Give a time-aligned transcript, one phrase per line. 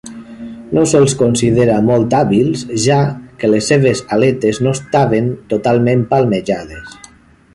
[0.75, 2.97] No se'ls considera molt hàbils, ja
[3.43, 6.97] que les seves aletes no estaven totalment palmejades.